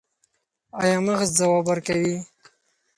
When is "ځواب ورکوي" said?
1.39-2.15